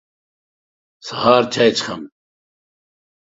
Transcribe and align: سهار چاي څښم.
سهار 1.07 1.43
چاي 1.53 1.71
څښم. 1.77 2.01